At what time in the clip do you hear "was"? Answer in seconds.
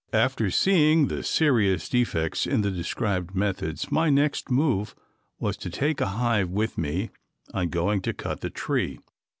5.37-5.55